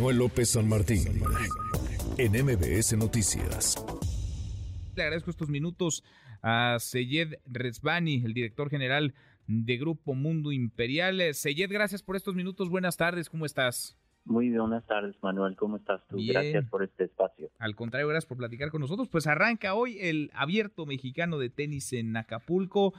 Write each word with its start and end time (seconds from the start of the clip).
Manuel 0.00 0.16
López 0.16 0.48
San 0.48 0.66
Martín, 0.66 1.20
en 2.16 2.32
MBS 2.32 2.96
Noticias. 2.96 3.76
Le 4.96 5.02
agradezco 5.02 5.28
estos 5.28 5.50
minutos 5.50 6.02
a 6.40 6.78
Seyed 6.80 7.34
Resbani, 7.44 8.24
el 8.24 8.32
director 8.32 8.70
general 8.70 9.12
de 9.46 9.76
Grupo 9.76 10.14
Mundo 10.14 10.52
Imperial. 10.52 11.20
Seyed, 11.34 11.70
gracias 11.70 12.02
por 12.02 12.16
estos 12.16 12.34
minutos. 12.34 12.70
Buenas 12.70 12.96
tardes, 12.96 13.28
¿cómo 13.28 13.44
estás? 13.44 13.98
Muy 14.24 14.48
buenas 14.48 14.86
tardes, 14.86 15.16
Manuel. 15.22 15.54
¿Cómo 15.54 15.76
estás 15.76 16.00
tú? 16.08 16.16
Gracias 16.18 16.64
por 16.70 16.82
este 16.82 17.04
espacio. 17.04 17.50
Al 17.58 17.76
contrario, 17.76 18.08
gracias 18.08 18.26
por 18.26 18.38
platicar 18.38 18.70
con 18.70 18.80
nosotros. 18.80 19.10
Pues 19.10 19.26
arranca 19.26 19.74
hoy 19.74 19.98
el 20.00 20.30
abierto 20.32 20.86
mexicano 20.86 21.36
de 21.36 21.50
tenis 21.50 21.92
en 21.92 22.16
Acapulco 22.16 22.94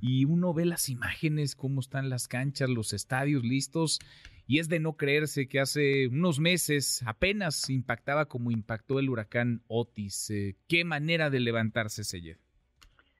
y 0.00 0.24
uno 0.24 0.54
ve 0.54 0.66
las 0.66 0.88
imágenes, 0.88 1.56
cómo 1.56 1.80
están 1.80 2.10
las 2.10 2.28
canchas, 2.28 2.70
los 2.70 2.92
estadios 2.92 3.42
listos. 3.42 3.98
Y 4.46 4.58
es 4.58 4.68
de 4.68 4.78
no 4.78 4.96
creerse 4.96 5.48
que 5.48 5.60
hace 5.60 6.08
unos 6.08 6.38
meses 6.38 7.02
apenas 7.06 7.70
impactaba 7.70 8.26
como 8.26 8.50
impactó 8.50 8.98
el 8.98 9.08
huracán 9.08 9.62
Otis. 9.68 10.30
Eh, 10.30 10.56
¿Qué 10.68 10.84
manera 10.84 11.30
de 11.30 11.40
levantarse, 11.40 12.04
Seyed? 12.04 12.36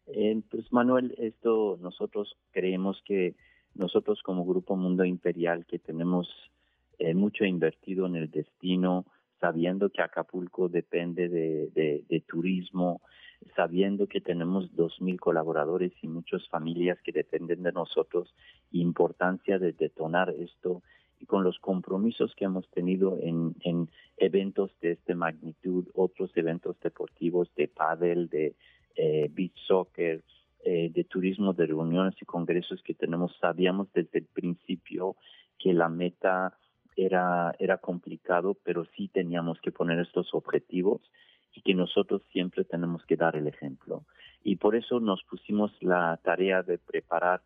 Eh, 0.07 0.43
pues 0.51 0.71
Manuel, 0.71 1.15
esto 1.19 1.79
nosotros 1.81 2.37
creemos 2.51 3.01
que 3.07 3.35
nosotros 3.75 4.23
como 4.23 4.45
Grupo 4.45 4.77
Mundo 4.77 5.05
Imperial 5.05 5.65
que 5.67 5.79
tenemos 5.79 6.29
eh, 6.99 7.15
mucho 7.15 7.45
invertido 7.45 8.07
en 8.07 8.17
el 8.17 8.31
destino, 8.31 9.07
sabiendo 9.41 9.91
que 9.91 10.03
Acapulco 10.03 10.69
depende 10.69 11.29
de, 11.29 12.25
turismo, 12.29 13.01
sabiendo 13.57 14.07
que 14.07 14.21
tenemos 14.21 14.75
dos 14.75 15.01
mil 15.01 15.21
colaboradores 15.21 15.93
y 16.03 16.09
muchas 16.09 16.49
familias 16.49 16.99
que 17.03 17.13
dependen 17.13 17.63
de 17.63 17.73
nosotros, 17.73 18.35
importancia 18.73 19.59
de 19.59 19.73
detonar 19.73 20.31
esto 20.39 20.83
y 21.25 21.27
con 21.27 21.43
los 21.43 21.59
compromisos 21.59 22.35
que 22.35 22.45
hemos 22.45 22.69
tenido 22.69 23.19
en, 23.19 23.55
en 23.61 23.89
eventos 24.19 24.71
de 24.83 24.93
esta 24.93 25.15
magnitud, 25.15 25.87
otros 25.95 26.31
eventos 26.37 26.79
deportivos 26.81 27.49
de 27.57 27.67
pádel, 27.67 28.29
de 28.29 28.55
eh, 28.95 29.31
beach 29.33 29.57
soccer, 29.67 30.23
eh, 30.65 30.91
de 30.93 31.05
turismo, 31.05 31.55
de 31.55 31.65
reuniones 31.65 32.15
y 32.21 32.27
congresos 32.27 32.83
que 32.83 32.93
tenemos, 32.93 33.35
sabíamos 33.41 33.91
desde 33.95 34.19
el 34.19 34.27
principio 34.27 35.17
que 35.59 35.73
la 35.73 35.89
meta 35.89 36.59
era, 36.95 37.55
era 37.59 37.79
complicado, 37.79 38.55
pero 38.63 38.85
sí 38.95 39.09
teníamos 39.09 39.59
que 39.63 39.73
poner 39.73 40.01
estos 40.01 40.35
objetivos 40.35 41.01
y 41.55 41.63
que 41.63 41.73
nosotros 41.73 42.21
siempre 42.33 42.65
tenemos 42.65 43.03
que 43.07 43.17
dar 43.17 43.35
el 43.35 43.47
ejemplo. 43.47 44.05
Y 44.43 44.57
por 44.57 44.77
eso 44.77 45.01
nos 45.01 45.25
pusimos 45.25 45.73
la 45.81 46.21
tarea 46.23 46.63
de 46.63 46.77
preparar, 46.77 47.41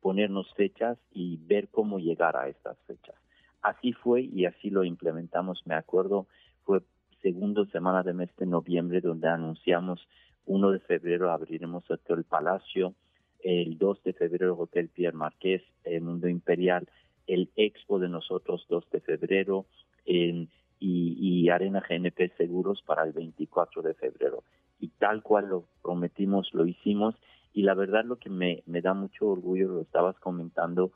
ponernos 0.00 0.54
fechas 0.54 0.98
y 1.12 1.36
ver 1.38 1.66
cómo 1.68 1.98
llegar 1.98 2.36
a 2.36 2.46
estas 2.46 2.78
fechas. 2.86 3.23
Así 3.64 3.94
fue 3.94 4.20
y 4.20 4.44
así 4.44 4.68
lo 4.68 4.84
implementamos. 4.84 5.62
Me 5.64 5.74
acuerdo, 5.74 6.26
fue 6.64 6.82
segundo 7.22 7.64
semana 7.64 8.02
de 8.02 8.12
mes 8.12 8.28
de 8.36 8.44
noviembre 8.44 9.00
donde 9.00 9.26
anunciamos 9.26 10.06
1 10.44 10.70
de 10.70 10.80
febrero 10.80 11.32
abriremos 11.32 11.90
Hotel 11.90 12.24
Palacio, 12.24 12.94
el 13.42 13.78
2 13.78 14.02
de 14.04 14.12
febrero 14.12 14.54
Hotel 14.58 14.90
Pierre 14.90 15.16
Marqués, 15.16 15.62
el 15.84 16.02
Mundo 16.02 16.28
Imperial, 16.28 16.86
el 17.26 17.50
Expo 17.56 17.98
de 17.98 18.10
nosotros 18.10 18.66
2 18.68 18.90
de 18.90 19.00
febrero 19.00 19.64
y, 20.04 20.46
y, 20.78 21.48
Arena 21.48 21.82
GNP 21.88 22.36
Seguros 22.36 22.82
para 22.82 23.04
el 23.04 23.12
24 23.12 23.80
de 23.80 23.94
febrero. 23.94 24.44
Y 24.78 24.88
tal 24.88 25.22
cual 25.22 25.48
lo 25.48 25.64
prometimos, 25.82 26.52
lo 26.52 26.66
hicimos. 26.66 27.14
Y 27.54 27.62
la 27.62 27.72
verdad 27.72 28.04
lo 28.04 28.16
que 28.16 28.28
me, 28.28 28.62
me 28.66 28.82
da 28.82 28.92
mucho 28.92 29.28
orgullo, 29.28 29.68
lo 29.68 29.80
estabas 29.80 30.18
comentando, 30.18 30.92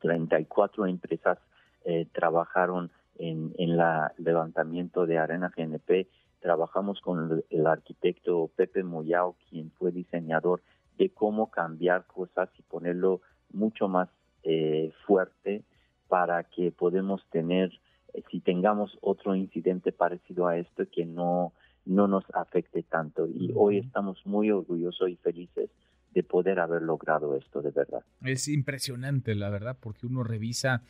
34 0.00 0.86
empresas 0.86 1.38
eh, 1.84 2.06
trabajaron 2.12 2.90
en, 3.18 3.54
en 3.58 3.76
la 3.76 4.12
levantamiento 4.18 5.06
de 5.06 5.18
Arena 5.18 5.50
GNP 5.54 6.08
trabajamos 6.40 7.00
con 7.00 7.44
el, 7.50 7.66
arquitecto 7.66 8.50
Pepe 8.56 8.82
Moyao, 8.82 9.36
quien 9.48 9.70
fue 9.72 9.92
diseñador 9.92 10.62
de 10.98 11.10
cómo 11.10 11.50
cambiar 11.50 12.06
cosas 12.06 12.48
y 12.58 12.62
ponerlo 12.62 13.20
mucho 13.52 13.88
más 13.88 14.08
eh, 14.42 14.92
fuerte 15.06 15.62
para 16.08 16.44
que 16.44 16.72
podemos 16.72 17.22
tener, 17.30 17.70
eh, 18.14 18.22
si 18.30 18.40
tengamos 18.40 18.98
otro 19.00 19.34
incidente 19.34 19.92
parecido 19.92 20.48
a 20.48 20.56
este, 20.56 20.86
que 20.86 21.04
no, 21.04 21.52
no 21.84 22.08
nos 22.08 22.24
afecte 22.34 22.82
tanto. 22.82 23.26
Y 23.26 23.52
hoy 23.54 23.78
estamos 23.78 24.24
muy 24.26 24.50
orgullosos 24.50 25.08
y 25.10 25.16
felices 25.16 25.70
de 26.12 26.22
poder 26.24 26.58
haber 26.58 26.82
logrado 26.82 27.36
esto 27.36 27.62
de 27.62 27.70
verdad. 27.70 28.02
Es 28.22 28.48
impresionante, 28.48 29.34
la 29.34 29.48
verdad, 29.48 29.76
porque 29.80 30.06
uno 30.06 30.24
revisa 30.24 30.82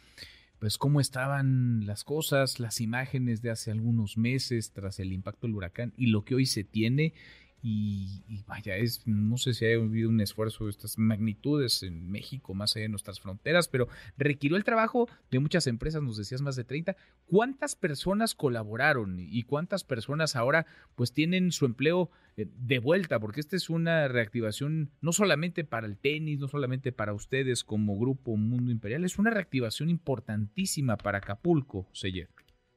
pues 0.60 0.76
cómo 0.76 1.00
estaban 1.00 1.86
las 1.86 2.04
cosas, 2.04 2.60
las 2.60 2.82
imágenes 2.82 3.40
de 3.40 3.50
hace 3.50 3.70
algunos 3.70 4.18
meses 4.18 4.72
tras 4.72 5.00
el 5.00 5.12
impacto 5.12 5.46
del 5.46 5.56
huracán 5.56 5.94
y 5.96 6.06
lo 6.06 6.24
que 6.24 6.34
hoy 6.34 6.44
se 6.44 6.64
tiene 6.64 7.14
y, 7.62 8.42
vaya, 8.46 8.76
es, 8.76 9.06
no 9.06 9.36
sé 9.36 9.52
si 9.52 9.66
ha 9.66 9.74
habido 9.74 10.08
un 10.08 10.20
esfuerzo 10.20 10.64
de 10.64 10.70
estas 10.70 10.98
magnitudes 10.98 11.82
en 11.82 12.10
México, 12.10 12.54
más 12.54 12.74
allá 12.74 12.84
de 12.84 12.88
nuestras 12.88 13.20
fronteras, 13.20 13.68
pero 13.68 13.88
requirió 14.16 14.56
el 14.56 14.64
trabajo 14.64 15.08
de 15.30 15.40
muchas 15.40 15.66
empresas, 15.66 16.02
nos 16.02 16.16
decías 16.16 16.40
más 16.40 16.56
de 16.56 16.64
30. 16.64 16.96
¿Cuántas 17.26 17.76
personas 17.76 18.34
colaboraron 18.34 19.16
y 19.18 19.42
cuántas 19.42 19.84
personas 19.84 20.36
ahora 20.36 20.66
pues 20.94 21.12
tienen 21.12 21.52
su 21.52 21.66
empleo 21.66 22.10
eh, 22.36 22.46
de 22.56 22.78
vuelta? 22.78 23.20
Porque 23.20 23.40
esta 23.40 23.56
es 23.56 23.68
una 23.68 24.08
reactivación 24.08 24.90
no 25.00 25.12
solamente 25.12 25.64
para 25.64 25.86
el 25.86 25.98
tenis, 25.98 26.38
no 26.38 26.48
solamente 26.48 26.92
para 26.92 27.12
ustedes 27.12 27.64
como 27.64 27.98
grupo 27.98 28.36
Mundo 28.36 28.70
Imperial, 28.70 29.04
es 29.04 29.18
una 29.18 29.30
reactivación 29.30 29.90
importantísima 29.90 30.96
para 30.96 31.18
Acapulco, 31.18 31.88
Seyer. 31.92 32.28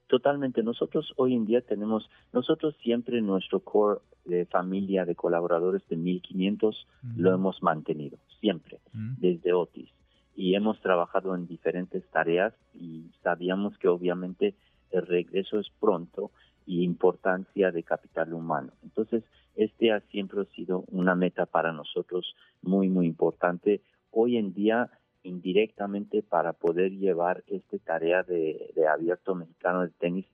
Totalmente. 0.08 0.62
Nosotros 0.62 1.12
hoy 1.16 1.34
en 1.34 1.46
día 1.46 1.62
tenemos, 1.62 2.08
nosotros 2.34 2.76
siempre 2.84 3.22
nuestro 3.22 3.62
core 3.62 4.00
de 4.26 4.46
familia 4.46 5.06
de 5.06 5.16
colaboradores 5.16 5.88
de 5.90 5.98
1500 5.98 6.88
lo 7.18 7.34
hemos 7.34 7.62
mantenido, 7.62 8.18
siempre, 8.40 8.80
desde 8.94 9.54
Otis. 9.54 9.90
Y 10.36 10.56
hemos 10.56 10.80
trabajado 10.82 11.36
en 11.36 11.46
diferentes 11.46 12.04
tareas 12.10 12.54
y 12.74 13.12
sabíamos 13.22 13.78
que 13.78 13.88
obviamente 13.88 14.56
el 14.92 15.06
regreso 15.06 15.60
es 15.60 15.70
pronto 15.80 16.32
y 16.66 16.84
importancia 16.84 17.72
de 17.72 17.84
capital 17.84 18.34
humano. 18.34 18.72
Entonces, 18.84 19.24
este 19.56 19.92
ha 19.92 20.00
siempre 20.12 20.46
sido 20.56 20.86
una 20.88 21.16
meta 21.16 21.46
para 21.46 21.74
nosotros 21.74 22.36
muy, 22.62 22.90
muy 22.90 23.06
importante. 23.06 23.82
Hoy 24.12 24.38
en 24.38 24.54
día 24.54 24.90
indirectamente 25.24 26.22
para 26.22 26.54
poder 26.54 26.92
llevar 26.92 27.44
esta 27.48 27.78
tarea 27.80 28.24
de, 28.24 28.74
abierto 28.92 29.36
mexicano 29.36 29.82
de 29.82 29.90
tenis 29.90 30.26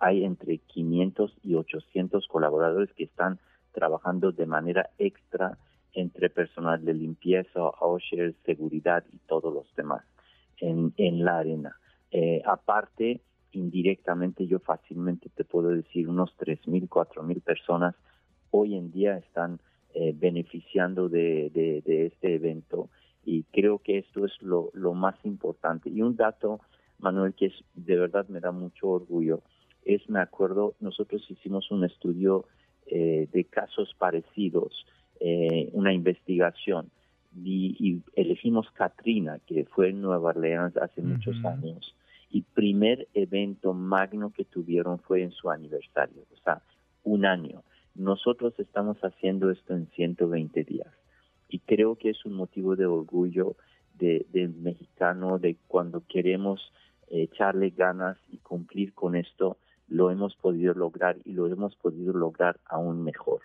hay 0.00 0.24
entre 0.24 0.58
500 0.58 1.36
y 1.42 1.54
800 1.54 2.26
colaboradores 2.28 2.92
que 2.94 3.04
están 3.04 3.38
trabajando 3.72 4.32
de 4.32 4.46
manera 4.46 4.90
extra 4.98 5.58
entre 5.92 6.30
personal 6.30 6.84
de 6.84 6.94
limpieza, 6.94 7.62
OSHER, 7.80 8.34
seguridad 8.44 9.04
y 9.12 9.18
todos 9.26 9.52
los 9.52 9.74
demás 9.74 10.04
en, 10.60 11.24
la 11.24 11.38
arena. 11.38 11.76
Eh, 12.10 12.42
aparte, 12.44 13.20
indirectamente 13.52 14.46
yo 14.46 14.58
fácilmente 14.58 15.28
te 15.30 15.44
puedo 15.44 15.70
decir 15.70 16.08
unos 16.08 16.36
3.000, 16.38 16.88
4.000 16.88 17.42
personas 17.42 17.94
hoy 18.50 18.76
en 18.76 18.90
día 18.90 19.18
están 19.18 19.60
eh, 19.94 20.12
beneficiando 20.16 21.08
de, 21.08 21.50
de 21.50 22.06
este 22.06 22.34
evento 22.34 22.90
y 23.28 23.42
creo 23.52 23.78
que 23.78 23.98
esto 23.98 24.24
es 24.24 24.32
lo, 24.40 24.70
lo 24.72 24.94
más 24.94 25.14
importante. 25.22 25.90
Y 25.90 26.00
un 26.00 26.16
dato, 26.16 26.60
Manuel, 26.98 27.34
que 27.34 27.46
es, 27.46 27.52
de 27.74 27.96
verdad 27.96 28.26
me 28.28 28.40
da 28.40 28.52
mucho 28.52 28.88
orgullo, 28.88 29.42
es, 29.94 30.08
me 30.08 30.20
acuerdo, 30.20 30.74
nosotros 30.80 31.24
hicimos 31.30 31.70
un 31.70 31.84
estudio 31.84 32.46
eh, 32.86 33.28
de 33.32 33.44
casos 33.44 33.94
parecidos, 33.98 34.86
eh, 35.20 35.70
una 35.72 35.92
investigación, 35.92 36.90
y, 37.44 38.00
elegimos 38.16 38.70
Katrina, 38.72 39.38
que 39.46 39.64
fue 39.64 39.90
en 39.90 40.00
Nueva 40.00 40.30
Orleans 40.30 40.76
hace 40.76 41.02
muchos 41.02 41.36
años, 41.44 41.94
y 42.30 42.42
primer 42.42 43.06
evento 43.14 43.74
magno 43.74 44.32
que 44.32 44.44
tuvieron 44.44 44.98
fue 44.98 45.22
en 45.22 45.30
su 45.30 45.50
aniversario, 45.50 46.22
o 46.32 46.36
sea, 46.42 46.62
un 47.04 47.24
año. 47.24 47.62
Nosotros 47.94 48.54
estamos 48.58 48.98
haciendo 48.98 49.50
esto 49.50 49.74
en 49.74 49.86
120 49.88 50.64
días 50.64 50.88
y 51.48 51.60
creo 51.60 51.96
que 51.96 52.10
es 52.10 52.24
un 52.24 52.34
motivo 52.34 52.76
de 52.76 52.86
orgullo 52.86 53.56
de, 53.94 54.24
mexicano 54.60 55.38
de 55.38 55.56
cuando 55.66 56.02
queremos 56.08 56.72
echarle 57.10 57.70
ganas 57.70 58.18
y 58.30 58.36
cumplir 58.38 58.92
con 58.92 59.16
esto 59.16 59.56
lo 59.88 60.10
hemos 60.10 60.36
podido 60.36 60.74
lograr 60.74 61.16
y 61.24 61.32
lo 61.32 61.46
hemos 61.46 61.74
podido 61.76 62.12
lograr 62.12 62.60
aún 62.66 63.02
mejor. 63.02 63.40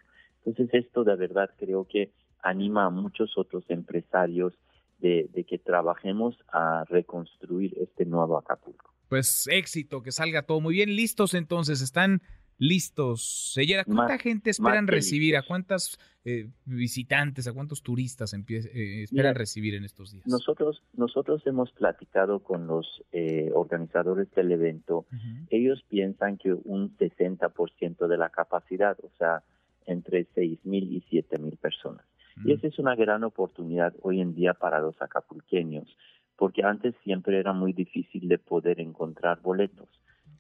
Entonces 0.45 0.85
esto 0.85 1.03
de 1.03 1.15
verdad 1.15 1.49
creo 1.57 1.85
que 1.85 2.11
anima 2.41 2.85
a 2.85 2.89
muchos 2.89 3.37
otros 3.37 3.63
empresarios 3.69 4.53
de, 4.99 5.29
de 5.33 5.43
que 5.43 5.57
trabajemos 5.57 6.37
a 6.51 6.83
reconstruir 6.89 7.77
este 7.79 8.05
nuevo 8.05 8.37
Acapulco. 8.37 8.93
Pues 9.09 9.47
éxito, 9.47 10.01
que 10.01 10.11
salga 10.11 10.43
todo 10.43 10.59
muy 10.59 10.75
bien. 10.75 10.95
Listos 10.95 11.33
entonces, 11.33 11.81
están 11.81 12.21
listos. 12.57 13.53
Sellera, 13.53 13.83
¿cuánta 13.83 14.17
gente 14.17 14.49
esperan 14.49 14.87
recibir? 14.87 15.37
¿A 15.37 15.43
cuántas 15.43 15.97
eh, 16.25 16.49
visitantes, 16.65 17.47
a 17.47 17.53
cuántos 17.53 17.81
turistas 17.81 18.33
eh, 18.33 19.03
esperan 19.03 19.35
recibir 19.35 19.75
en 19.75 19.83
estos 19.83 20.11
días? 20.11 20.25
Nosotros, 20.27 20.81
nosotros 20.93 21.45
hemos 21.45 21.71
platicado 21.71 22.39
con 22.39 22.67
los 22.67 23.03
eh, 23.11 23.51
organizadores 23.53 24.29
del 24.31 24.51
evento. 24.51 25.05
Ellos 25.49 25.83
piensan 25.89 26.37
que 26.37 26.53
un 26.53 26.95
60% 26.97 28.07
de 28.07 28.17
la 28.17 28.29
capacidad, 28.29 28.97
o 29.03 29.11
sea, 29.17 29.43
entre 29.85 30.27
6.000 30.33 30.59
y 30.65 31.01
7.000 31.01 31.57
personas. 31.57 32.05
Y 32.45 32.53
esa 32.53 32.67
es 32.67 32.79
una 32.79 32.95
gran 32.95 33.23
oportunidad 33.23 33.93
hoy 34.01 34.19
en 34.19 34.33
día 34.33 34.53
para 34.53 34.79
los 34.79 34.99
acapulqueños, 35.01 35.87
porque 36.35 36.63
antes 36.63 36.95
siempre 37.03 37.39
era 37.39 37.53
muy 37.53 37.73
difícil 37.73 38.27
de 38.27 38.39
poder 38.39 38.79
encontrar 38.79 39.41
boletos 39.41 39.89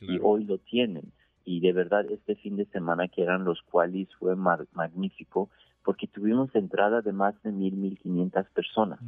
y 0.01 0.19
hoy 0.21 0.43
lo 0.45 0.57
tienen. 0.57 1.11
Y 1.45 1.59
de 1.59 1.73
verdad 1.73 2.05
este 2.09 2.35
fin 2.35 2.55
de 2.55 2.65
semana 2.65 3.07
que 3.07 3.23
eran 3.23 3.43
los 3.43 3.61
cuales 3.63 4.07
fue 4.19 4.35
magnífico 4.35 5.49
porque 5.83 6.07
tuvimos 6.07 6.53
entrada 6.55 7.01
de 7.01 7.11
más 7.11 7.41
de 7.43 7.51
mil, 7.51 7.75
mil 7.75 7.99
quinientas 7.99 8.49
personas. 8.51 8.99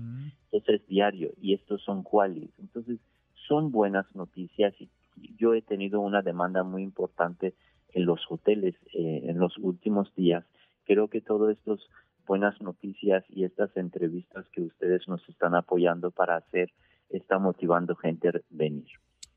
Eso 0.52 0.72
es 0.74 0.86
diario 0.88 1.32
y 1.42 1.54
estos 1.54 1.82
son 1.84 2.04
cuales. 2.04 2.50
Entonces 2.60 3.00
son 3.48 3.72
buenas 3.72 4.06
noticias 4.16 4.74
y 4.80 4.90
yo 5.38 5.54
he 5.54 5.62
tenido 5.62 6.02
una 6.02 6.22
demanda 6.22 6.64
muy 6.64 6.84
importante 6.84 7.54
en 7.94 8.06
los 8.06 8.20
hoteles 8.30 8.76
eh, 8.94 9.22
en 9.26 9.40
los 9.40 9.58
últimos 9.58 10.14
días. 10.16 10.44
Creo 10.86 11.08
que 11.08 11.22
todas 11.22 11.58
estas 11.58 11.80
buenas 12.28 12.60
noticias 12.62 13.24
y 13.30 13.46
estas 13.46 13.76
entrevistas 13.78 14.46
que 14.50 14.62
ustedes 14.62 15.08
nos 15.08 15.28
están 15.30 15.56
apoyando 15.56 16.12
para 16.12 16.36
hacer 16.36 16.72
está 17.10 17.40
motivando 17.40 17.96
gente 17.96 18.30
a 18.30 18.34
venir. 18.50 18.88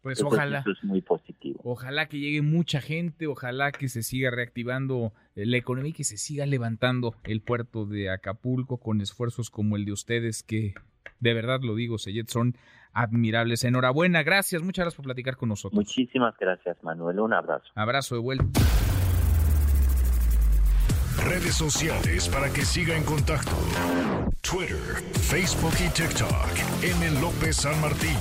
Pues 0.02 0.22
ojalá. 0.22 0.60
Eso 0.60 0.70
es 0.70 0.84
muy 0.84 1.02
positivo. 1.02 1.60
Ojalá 1.64 2.06
que 2.06 2.18
llegue 2.18 2.42
mucha 2.42 2.80
gente, 2.80 3.26
ojalá 3.26 3.72
que 3.72 3.88
se 3.88 4.02
siga 4.02 4.30
reactivando 4.30 5.12
eh, 5.34 5.44
la 5.44 5.56
economía 5.56 5.90
y 5.90 5.94
que 5.94 6.04
se 6.04 6.16
siga 6.16 6.46
levantando 6.46 7.14
el 7.24 7.42
puerto 7.42 7.84
de 7.84 8.10
Acapulco 8.10 8.78
con 8.78 9.00
esfuerzos 9.00 9.50
como 9.50 9.76
el 9.76 9.84
de 9.84 9.92
ustedes 9.92 10.42
que 10.42 10.74
de 11.20 11.34
verdad 11.34 11.60
lo 11.62 11.74
digo, 11.74 11.98
Seyet, 11.98 12.28
son 12.28 12.56
admirables. 12.92 13.64
Enhorabuena, 13.64 14.22
gracias, 14.22 14.62
muchas 14.62 14.84
gracias 14.84 14.96
por 14.96 15.04
platicar 15.04 15.36
con 15.36 15.48
nosotros. 15.48 15.76
Muchísimas 15.76 16.34
gracias, 16.38 16.82
Manuel. 16.82 17.20
Un 17.20 17.32
abrazo. 17.32 17.66
Abrazo 17.74 18.14
de 18.14 18.20
vuelta. 18.20 18.44
Redes 21.24 21.54
sociales 21.54 22.28
para 22.28 22.52
que 22.52 22.62
siga 22.62 22.96
en 22.96 23.04
contacto: 23.04 23.52
Twitter, 24.40 24.76
Facebook 25.12 25.74
y 25.84 25.90
TikTok. 25.90 26.82
M. 26.82 27.20
López 27.20 27.56
San 27.56 27.80
Martín. 27.80 28.16